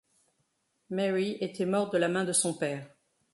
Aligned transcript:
Mary 0.89 1.37
était 1.41 1.67
morte 1.67 1.93
de 1.93 1.99
la 1.99 2.07
main 2.09 2.23
de 2.25 2.33
son 2.33 2.55
père. 2.55 2.89